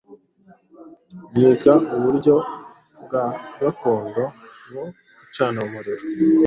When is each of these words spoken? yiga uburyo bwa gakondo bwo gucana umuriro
yiga 1.35 1.73
uburyo 1.95 2.35
bwa 3.03 3.25
gakondo 3.59 4.23
bwo 4.67 4.83
gucana 5.21 5.59
umuriro 5.67 6.03